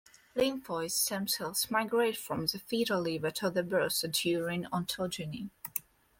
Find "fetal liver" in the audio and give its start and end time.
2.57-3.29